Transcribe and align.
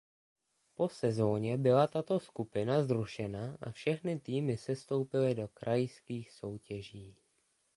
Po 0.75 0.89
sezóně 0.89 1.57
byla 1.57 1.87
tato 1.87 2.19
skupina 2.19 2.83
zrušena 2.83 3.57
a 3.61 3.71
všechny 3.71 4.19
týmy 4.19 4.57
sestoupily 4.57 5.35
do 5.35 5.47
krajských 5.47 6.31
soutěží. 6.31 7.15